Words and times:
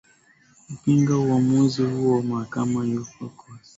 upinga 0.73 1.17
uamuzi 1.17 1.81
huo 1.83 2.15
wa 2.15 2.23
mahakama 2.23 2.83
hiyo 2.83 3.01
ecowas 3.21 3.69